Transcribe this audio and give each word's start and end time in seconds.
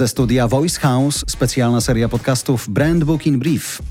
Ze 0.00 0.08
studia 0.08 0.48
Voice 0.48 0.80
House 0.80 1.24
specjalna 1.28 1.80
seria 1.80 2.08
podcastów 2.08 2.68
Brand 2.68 3.04
Book 3.04 3.26
in 3.26 3.38
Brief. 3.38 3.82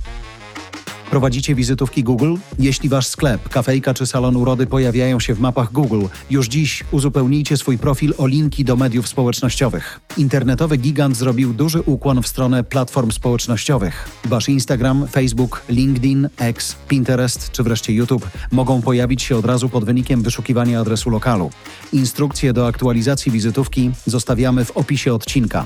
Prowadzicie 1.09 1.55
wizytówki 1.55 2.04
Google? 2.04 2.35
Jeśli 2.59 2.89
wasz 2.89 3.07
sklep, 3.07 3.49
kafejka 3.49 3.93
czy 3.93 4.05
salon 4.05 4.35
urody 4.35 4.67
pojawiają 4.67 5.20
się 5.20 5.34
w 5.34 5.39
mapach 5.39 5.71
Google, 5.71 6.05
już 6.30 6.48
dziś 6.48 6.84
uzupełnijcie 6.91 7.57
swój 7.57 7.77
profil 7.77 8.13
o 8.17 8.27
linki 8.27 8.66
do 8.66 8.75
mediów 8.75 9.07
społecznościowych. 9.07 9.99
Internetowy 10.17 10.77
gigant 10.77 11.17
zrobił 11.17 11.53
duży 11.53 11.81
ukłon 11.81 12.23
w 12.23 12.27
stronę 12.27 12.63
platform 12.63 13.12
społecznościowych. 13.12 14.09
Wasz 14.26 14.49
Instagram, 14.49 15.07
Facebook, 15.07 15.62
LinkedIn, 15.70 16.30
X, 16.38 16.76
Pinterest 16.88 17.52
czy 17.52 17.63
wreszcie 17.63 17.94
YouTube 17.94 18.30
mogą 18.52 18.81
pojawić 18.81 19.21
się 19.21 19.38
od 19.38 19.45
razu 19.45 19.70
pod 19.70 19.85
wynikiem 19.85 20.21
wyszukiwania 20.21 20.80
adresu 20.80 21.09
lokalu. 21.09 21.52
Instrukcje 21.94 22.53
do 22.53 22.67
aktualizacji 22.67 23.31
wizytówki 23.31 23.91
zostawiamy 24.05 24.66
w 24.66 24.71
opisie 24.71 25.13
odcinka. 25.13 25.66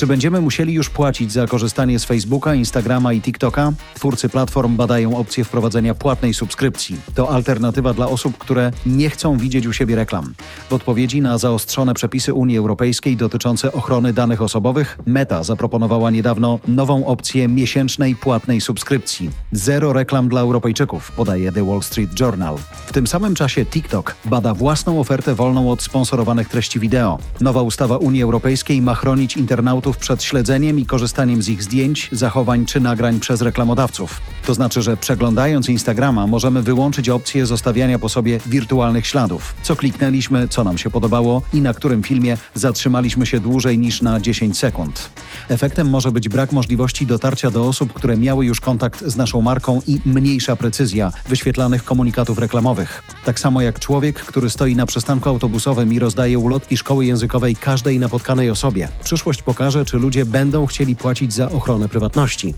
Czy 0.00 0.06
będziemy 0.06 0.40
musieli 0.40 0.74
już 0.74 0.90
płacić 0.90 1.32
za 1.32 1.46
korzystanie 1.46 1.98
z 1.98 2.04
Facebooka, 2.04 2.54
Instagrama 2.54 3.12
i 3.12 3.20
TikToka? 3.20 3.72
Twórcy 3.94 4.28
platform 4.28 4.76
badają 4.76 5.16
opcję 5.16 5.44
wprowadzenia 5.44 5.94
płatnej 5.94 6.34
subskrypcji. 6.34 6.96
To 7.14 7.30
alternatywa 7.30 7.94
dla 7.94 8.08
osób, 8.08 8.38
które 8.38 8.72
nie 8.86 9.10
chcą 9.10 9.38
widzieć 9.38 9.66
u 9.66 9.72
siebie 9.72 9.96
reklam. 9.96 10.34
W 10.70 10.72
odpowiedzi 10.72 11.20
na 11.20 11.38
zaostrzone 11.38 11.94
przepisy 11.94 12.34
Unii 12.34 12.58
Europejskiej 12.58 13.16
dotyczące 13.16 13.72
ochrony 13.72 14.12
danych 14.12 14.42
osobowych, 14.42 14.98
Meta 15.06 15.42
zaproponowała 15.42 16.10
niedawno 16.10 16.58
nową 16.68 17.06
opcję 17.06 17.48
miesięcznej 17.48 18.16
płatnej 18.16 18.60
subskrypcji. 18.60 19.30
Zero 19.52 19.92
reklam 19.92 20.28
dla 20.28 20.40
Europejczyków, 20.40 21.12
podaje 21.12 21.52
The 21.52 21.64
Wall 21.64 21.82
Street 21.82 22.20
Journal. 22.20 22.56
W 22.86 22.92
tym 22.92 23.06
samym 23.06 23.34
czasie 23.34 23.66
TikTok 23.66 24.16
bada 24.24 24.54
własną 24.54 25.00
ofertę 25.00 25.34
wolną 25.34 25.70
od 25.70 25.82
sponsorowanych 25.82 26.48
treści 26.48 26.80
wideo. 26.80 27.18
Nowa 27.40 27.62
ustawa 27.62 27.96
Unii 27.96 28.22
Europejskiej 28.22 28.82
ma 28.82 28.94
chronić 28.94 29.36
internautów 29.36 29.89
przed 29.96 30.22
śledzeniem 30.22 30.78
i 30.78 30.86
korzystaniem 30.86 31.42
z 31.42 31.48
ich 31.48 31.62
zdjęć, 31.62 32.08
zachowań 32.12 32.66
czy 32.66 32.80
nagrań 32.80 33.20
przez 33.20 33.42
reklamodawców. 33.42 34.20
To 34.46 34.54
znaczy, 34.54 34.82
że 34.82 34.96
przeglądając 34.96 35.68
Instagrama 35.68 36.26
możemy 36.26 36.62
wyłączyć 36.62 37.08
opcję 37.08 37.46
zostawiania 37.46 37.98
po 37.98 38.08
sobie 38.08 38.40
wirtualnych 38.46 39.06
śladów. 39.06 39.54
Co 39.62 39.76
kliknęliśmy, 39.76 40.48
co 40.48 40.64
nam 40.64 40.78
się 40.78 40.90
podobało 40.90 41.42
i 41.52 41.60
na 41.60 41.74
którym 41.74 42.02
filmie 42.02 42.36
zatrzymaliśmy 42.54 43.26
się 43.26 43.40
dłużej 43.40 43.78
niż 43.78 44.02
na 44.02 44.20
10 44.20 44.58
sekund. 44.58 45.10
Efektem 45.48 45.90
może 45.90 46.12
być 46.12 46.28
brak 46.28 46.52
możliwości 46.52 47.06
dotarcia 47.06 47.50
do 47.50 47.68
osób, 47.68 47.92
które 47.92 48.16
miały 48.16 48.46
już 48.46 48.60
kontakt 48.60 49.04
z 49.04 49.16
naszą 49.16 49.40
marką 49.40 49.80
i 49.86 50.00
mniejsza 50.04 50.56
precyzja 50.56 51.12
wyświetlanych 51.28 51.84
komunikatów 51.84 52.38
reklamowych. 52.38 53.02
Tak 53.24 53.40
samo 53.40 53.60
jak 53.60 53.78
człowiek, 53.78 54.20
który 54.20 54.50
stoi 54.50 54.76
na 54.76 54.86
przystanku 54.86 55.28
autobusowym 55.28 55.92
i 55.92 55.98
rozdaje 55.98 56.38
ulotki 56.38 56.76
szkoły 56.76 57.06
językowej 57.06 57.56
każdej 57.56 57.98
napotkanej 57.98 58.50
osobie. 58.50 58.88
Przyszłość 59.04 59.42
pokaże, 59.42 59.69
czy 59.84 59.98
ludzie 59.98 60.26
będą 60.26 60.66
chcieli 60.66 60.96
płacić 60.96 61.32
za 61.32 61.50
ochronę 61.50 61.88
prywatności. 61.88 62.54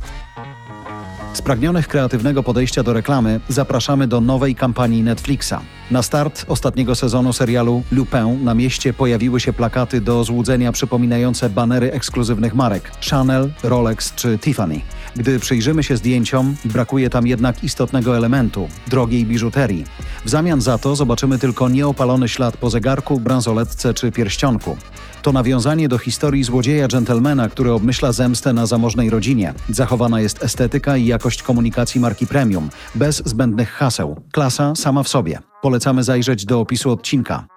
Spragnionych 1.32 1.88
kreatywnego 1.88 2.42
podejścia 2.42 2.82
do 2.82 2.92
reklamy 2.92 3.40
zapraszamy 3.48 4.06
do 4.06 4.20
nowej 4.20 4.54
kampanii 4.54 5.02
Netflixa. 5.02 5.54
Na 5.90 6.02
start 6.02 6.44
ostatniego 6.48 6.94
sezonu 6.94 7.32
serialu 7.32 7.82
Lupin 7.92 8.44
na 8.44 8.54
mieście 8.54 8.92
pojawiły 8.92 9.40
się 9.40 9.52
plakaty 9.52 10.00
do 10.00 10.24
złudzenia 10.24 10.72
przypominające 10.72 11.50
banery 11.50 11.92
ekskluzywnych 11.92 12.54
marek 12.54 12.92
Chanel, 13.10 13.52
Rolex 13.62 14.14
czy 14.14 14.38
Tiffany. 14.38 14.80
Gdy 15.16 15.38
przyjrzymy 15.38 15.82
się 15.82 15.96
zdjęciom, 15.96 16.56
brakuje 16.64 17.10
tam 17.10 17.26
jednak 17.26 17.64
istotnego 17.64 18.16
elementu 18.16 18.68
drogiej 18.88 19.26
biżuterii. 19.26 19.84
W 20.24 20.28
zamian 20.28 20.60
za 20.60 20.78
to 20.78 20.96
zobaczymy 20.96 21.38
tylko 21.38 21.68
nieopalony 21.68 22.28
ślad 22.28 22.56
po 22.56 22.70
zegarku, 22.70 23.20
bransoletce 23.20 23.94
czy 23.94 24.12
pierścionku. 24.12 24.76
To 25.22 25.32
nawiązanie 25.32 25.88
do 25.88 25.98
historii 25.98 26.44
złodzieja 26.44 26.88
dżentelmena, 26.88 27.48
który 27.48 27.72
obmyśla 27.72 28.12
zemstę 28.12 28.52
na 28.52 28.66
zamożnej 28.66 29.10
rodzinie. 29.10 29.54
Zachowana 29.68 30.20
jest 30.20 30.42
estetyka 30.42 30.96
i 30.96 31.06
jakość 31.06 31.42
komunikacji 31.42 32.00
marki 32.00 32.26
premium, 32.26 32.70
bez 32.94 33.22
zbędnych 33.24 33.70
haseł. 33.70 34.20
Klasa 34.32 34.74
sama 34.74 35.02
w 35.02 35.08
sobie. 35.08 35.38
Polecamy 35.62 36.04
zajrzeć 36.04 36.44
do 36.44 36.60
opisu 36.60 36.90
odcinka. 36.90 37.51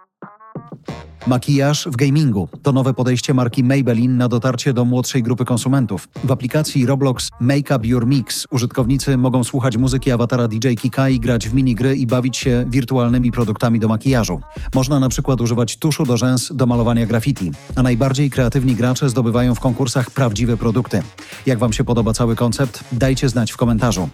Makijaż 1.28 1.88
w 1.92 1.96
gamingu 1.96 2.48
to 2.64 2.72
nowe 2.72 2.94
podejście 2.94 3.34
marki 3.34 3.64
Maybelline 3.64 4.18
na 4.18 4.28
dotarcie 4.28 4.74
do 4.74 4.86
młodszej 4.86 5.24
grupy 5.24 5.46
konsumentów. 5.46 6.08
W 6.24 6.32
aplikacji 6.32 6.86
Roblox 6.86 7.30
Make 7.40 7.72
Up 7.76 7.88
Your 7.88 8.08
Mix 8.08 8.48
użytkownicy 8.52 9.18
mogą 9.18 9.44
słuchać 9.44 9.78
muzyki 9.78 10.12
awatara 10.12 10.48
DJ 10.48 10.74
Kikai, 10.74 11.20
grać 11.20 11.50
w 11.50 11.54
minigry 11.54 11.96
i 11.96 12.08
bawić 12.08 12.38
się 12.38 12.66
wirtualnymi 12.70 13.32
produktami 13.32 13.80
do 13.80 13.88
makijażu. 13.88 14.42
Można 14.76 15.00
na 15.00 15.10
przykład 15.10 15.42
używać 15.42 15.78
tuszu 15.78 16.06
do 16.06 16.18
rzęs 16.18 16.52
do 16.56 16.66
malowania 16.66 17.06
graffiti, 17.06 17.52
a 17.76 17.84
najbardziej 17.84 18.30
kreatywni 18.30 18.76
gracze 18.76 19.10
zdobywają 19.10 19.56
w 19.56 19.60
konkursach 19.60 20.12
prawdziwe 20.12 20.58
produkty. 20.58 21.02
Jak 21.46 21.60
Wam 21.60 21.74
się 21.74 21.84
podoba 21.84 22.14
cały 22.14 22.36
koncept? 22.36 22.84
Dajcie 22.92 23.30
znać 23.30 23.52
w 23.52 23.58
komentarzu. 23.58 24.10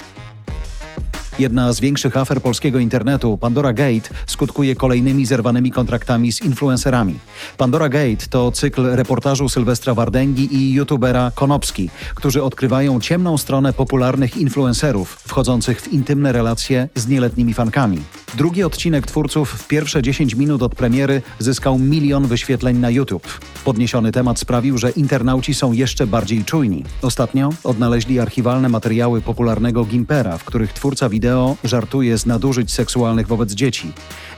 Jedna 1.39 1.73
z 1.73 1.79
większych 1.79 2.17
afer 2.17 2.41
polskiego 2.41 2.79
internetu, 2.79 3.37
Pandora 3.37 3.73
Gate, 3.73 4.09
skutkuje 4.27 4.75
kolejnymi 4.75 5.25
zerwanymi 5.25 5.71
kontraktami 5.71 6.31
z 6.31 6.41
influencerami. 6.41 7.19
Pandora 7.57 7.89
Gate 7.89 8.27
to 8.29 8.51
cykl 8.51 8.85
reportażu 8.95 9.49
Sylwestra 9.49 9.93
Wardęgi 9.93 10.55
i 10.55 10.73
youtubera 10.73 11.31
Konopski, 11.35 11.89
którzy 12.15 12.43
odkrywają 12.43 12.99
ciemną 12.99 13.37
stronę 13.37 13.73
popularnych 13.73 14.37
influencerów 14.37 15.13
wchodzących 15.27 15.81
w 15.81 15.93
intymne 15.93 16.31
relacje 16.31 16.89
z 16.95 17.07
nieletnimi 17.07 17.53
fankami. 17.53 18.01
Drugi 18.37 18.63
odcinek 18.63 19.07
twórców 19.07 19.49
w 19.49 19.67
pierwsze 19.67 20.01
10 20.01 20.35
minut 20.35 20.61
od 20.61 20.75
premiery 20.75 21.21
zyskał 21.39 21.79
milion 21.79 22.27
wyświetleń 22.27 22.77
na 22.77 22.89
YouTube. 22.89 23.39
Podniesiony 23.65 24.11
temat 24.11 24.39
sprawił, 24.39 24.77
że 24.77 24.89
internauci 24.91 25.53
są 25.53 25.71
jeszcze 25.71 26.07
bardziej 26.07 26.45
czujni. 26.45 26.83
Ostatnio 27.01 27.49
odnaleźli 27.63 28.19
archiwalne 28.19 28.69
materiały 28.69 29.21
popularnego 29.21 29.85
Gimpera, 29.85 30.37
w 30.37 30.43
których 30.43 30.73
twórca 30.73 31.09
wideo 31.09 31.55
żartuje 31.63 32.17
z 32.17 32.25
nadużyć 32.25 32.71
seksualnych 32.71 33.27
wobec 33.27 33.53
dzieci. 33.53 33.91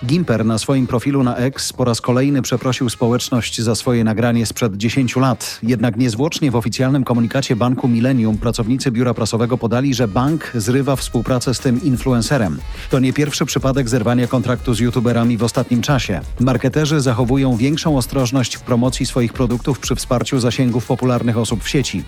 Gimper 0.06 0.46
na 0.46 0.58
swoim 0.58 0.88
profilu 0.88 1.24
na 1.24 1.36
X 1.36 1.74
po 1.74 1.86
raz 1.86 2.02
kolejny 2.02 2.42
przeprosił 2.42 2.90
społeczność 2.90 3.62
za 3.62 3.76
swoje 3.76 4.04
nagranie 4.04 4.46
sprzed 4.46 4.78
10 4.78 5.16
lat. 5.16 5.60
Jednak 5.64 5.98
niezwłocznie 5.98 6.52
w 6.52 6.56
oficjalnym 6.56 7.04
komunikacie 7.04 7.56
banku 7.56 7.88
Millennium 7.88 8.38
pracownicy 8.38 8.92
biura 8.92 9.14
prasowego 9.14 9.58
podali, 9.58 9.94
że 9.94 10.08
bank 10.08 10.52
zrywa 10.56 10.96
współpracę 10.96 11.54
z 11.54 11.60
tym 11.60 11.84
influencerem. 11.84 12.60
To 12.90 13.00
nie 13.00 13.14
pierwszy 13.14 13.46
przypadek 13.46 13.83
zerwania 13.90 14.28
kontraktu 14.28 14.74
z 14.74 14.80
youtuberami 14.80 15.38
w 15.38 15.44
ostatnim 15.44 15.82
czasie. 15.82 16.22
Marketerzy 16.40 17.02
zachowują 17.02 17.58
większą 17.58 17.98
ostrożność 17.98 18.56
w 18.56 18.62
promocji 18.62 19.06
swoich 19.06 19.34
produktów 19.34 19.80
przy 19.80 19.96
wsparciu 19.96 20.40
zasięgów 20.40 20.86
popularnych 20.86 21.38
osób 21.38 21.64
w 21.64 21.70
sieci. 21.70 22.04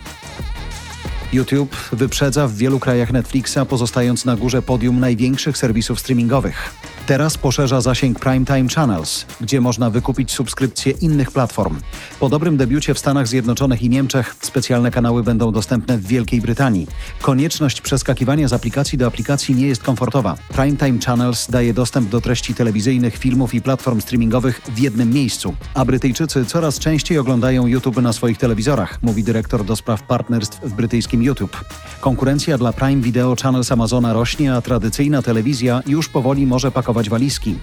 YouTube 1.33 1.75
wyprzedza 1.91 2.47
w 2.47 2.53
wielu 2.53 2.79
krajach 2.79 3.11
Netflixa, 3.11 3.57
pozostając 3.69 4.25
na 4.25 4.35
górze 4.35 4.61
podium 4.61 4.99
największych 4.99 5.57
serwisów 5.57 5.99
streamingowych. 5.99 6.71
Teraz 7.05 7.37
poszerza 7.37 7.81
zasięg 7.81 8.19
Primetime 8.19 8.69
Channels, 8.69 9.25
gdzie 9.41 9.61
można 9.61 9.89
wykupić 9.89 10.31
subskrypcje 10.31 10.91
innych 10.91 11.31
platform. 11.31 11.79
Po 12.19 12.29
dobrym 12.29 12.57
debiucie 12.57 12.93
w 12.93 12.99
Stanach 12.99 13.27
Zjednoczonych 13.27 13.81
i 13.81 13.89
Niemczech 13.89 14.35
specjalne 14.41 14.91
kanały 14.91 15.23
będą 15.23 15.51
dostępne 15.51 15.97
w 15.97 16.07
Wielkiej 16.07 16.41
Brytanii. 16.41 16.87
Konieczność 17.21 17.81
przeskakiwania 17.81 18.47
z 18.47 18.53
aplikacji 18.53 18.97
do 18.97 19.07
aplikacji 19.07 19.55
nie 19.55 19.67
jest 19.67 19.83
komfortowa. 19.83 20.35
Primetime 20.53 20.99
Channels 21.05 21.47
daje 21.49 21.73
dostęp 21.73 22.09
do 22.09 22.21
treści 22.21 22.53
telewizyjnych, 22.53 23.17
filmów 23.17 23.53
i 23.53 23.61
platform 23.61 24.01
streamingowych 24.01 24.61
w 24.75 24.79
jednym 24.79 25.09
miejscu, 25.09 25.55
a 25.73 25.85
Brytyjczycy 25.85 26.45
coraz 26.45 26.79
częściej 26.79 27.17
oglądają 27.17 27.67
YouTube 27.67 28.01
na 28.01 28.13
swoich 28.13 28.37
telewizorach, 28.37 28.99
mówi 29.01 29.23
dyrektor 29.23 29.65
do 29.65 29.75
spraw 29.75 30.03
partnerstw 30.03 30.61
w 30.63 30.73
brytyjskim 30.73 31.23
YouTube. 31.23 31.65
Konkurencja 32.01 32.57
dla 32.57 32.73
Prime 32.73 33.01
Video 33.01 33.35
Channels 33.43 33.71
Amazona 33.71 34.13
rośnie, 34.13 34.53
a 34.53 34.61
tradycyjna 34.61 35.21
telewizja 35.21 35.81
już 35.87 36.09
powoli 36.09 36.47
może 36.47 36.71
pakować 36.71 36.94
pakować 36.95 37.09
walizki. 37.09 37.55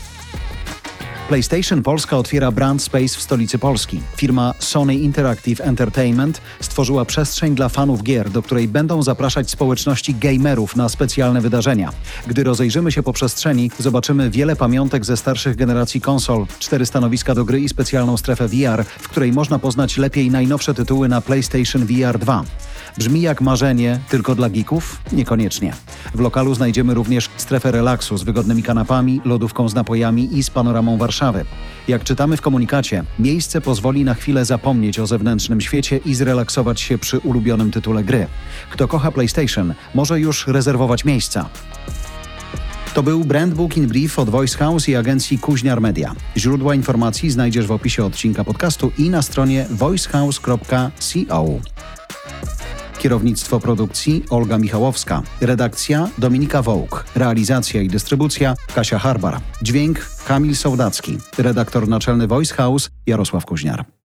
PlayStation 1.28 1.82
Polska 1.82 2.16
otwiera 2.16 2.50
Brand 2.50 2.82
Space 2.82 3.08
w 3.08 3.22
stolicy 3.22 3.58
Polski. 3.58 4.00
Firma 4.16 4.54
Sony 4.58 4.94
Interactive 4.94 5.60
Entertainment 5.60 6.40
stworzyła 6.60 7.04
przestrzeń 7.04 7.54
dla 7.54 7.68
fanów 7.68 8.02
gier, 8.02 8.30
do 8.30 8.42
której 8.42 8.68
będą 8.68 9.02
zapraszać 9.02 9.50
społeczności 9.50 10.14
gamerów 10.14 10.76
na 10.76 10.88
specjalne 10.88 11.40
wydarzenia. 11.40 11.92
Gdy 12.26 12.44
rozejrzymy 12.44 12.92
się 12.92 13.02
po 13.02 13.12
przestrzeni, 13.12 13.70
zobaczymy 13.78 14.30
wiele 14.30 14.56
pamiątek 14.56 15.04
ze 15.04 15.16
starszych 15.16 15.56
generacji 15.56 16.00
konsol, 16.00 16.46
cztery 16.58 16.86
stanowiska 16.86 17.34
do 17.34 17.44
gry 17.44 17.60
i 17.60 17.68
specjalną 17.68 18.16
strefę 18.16 18.48
VR, 18.48 18.84
w 18.84 19.08
której 19.08 19.32
można 19.32 19.58
poznać 19.58 19.96
lepiej 19.96 20.30
najnowsze 20.30 20.74
tytuły 20.74 21.08
na 21.08 21.20
PlayStation 21.20 21.86
VR 21.86 22.18
2. 22.18 22.44
Brzmi 22.98 23.20
jak 23.20 23.40
marzenie 23.40 24.00
tylko 24.08 24.34
dla 24.34 24.50
geeków? 24.50 24.98
Niekoniecznie. 25.12 25.72
W 26.14 26.20
lokalu 26.20 26.54
znajdziemy 26.54 26.94
również 26.94 27.30
strefę 27.36 27.70
relaksu 27.70 28.16
z 28.16 28.22
wygodnymi 28.22 28.62
kanapami, 28.62 29.20
lodówką 29.24 29.68
z 29.68 29.74
napojami 29.74 30.38
i 30.38 30.42
z 30.42 30.50
panoramą 30.50 30.98
Warszawy. 30.98 31.44
Jak 31.88 32.04
czytamy 32.04 32.36
w 32.36 32.40
komunikacie, 32.40 33.04
miejsce 33.18 33.60
pozwoli 33.60 34.04
na 34.04 34.14
chwilę 34.14 34.44
zapomnieć 34.44 34.98
o 34.98 35.06
zewnętrznym 35.06 35.60
świecie 35.60 35.96
i 35.96 36.14
zrelaksować 36.14 36.80
się 36.80 36.98
przy 36.98 37.18
ulubionym 37.18 37.70
tytule 37.70 38.04
gry. 38.04 38.26
Kto 38.70 38.88
kocha 38.88 39.12
PlayStation, 39.12 39.74
może 39.94 40.20
już 40.20 40.46
rezerwować 40.46 41.04
miejsca. 41.04 41.48
To 42.94 43.02
był 43.02 43.24
Brand 43.24 43.54
Book 43.54 43.76
in 43.76 43.86
Brief 43.86 44.18
od 44.18 44.30
Voice 44.30 44.58
House 44.58 44.88
i 44.88 44.96
agencji 44.96 45.38
Kuźniar 45.38 45.80
Media. 45.80 46.14
Źródła 46.36 46.74
informacji 46.74 47.30
znajdziesz 47.30 47.66
w 47.66 47.72
opisie 47.72 48.04
odcinka 48.04 48.44
podcastu 48.44 48.92
i 48.98 49.10
na 49.10 49.22
stronie 49.22 49.66
voicehouse.co. 49.70 51.46
Kierownictwo 53.02 53.60
produkcji 53.60 54.24
Olga 54.30 54.58
Michałowska. 54.58 55.22
Redakcja 55.40 56.08
Dominika 56.18 56.62
Wołk. 56.62 57.04
Realizacja 57.14 57.82
i 57.82 57.88
dystrybucja 57.88 58.54
Kasia 58.74 58.98
Harbar. 58.98 59.40
Dźwięk 59.62 60.06
Kamil 60.26 60.56
Sołdacki. 60.56 61.18
Redaktor 61.38 61.88
naczelny 61.88 62.26
Voice 62.26 62.54
House 62.54 62.90
Jarosław 63.06 63.44
Kuźniar. 63.44 64.01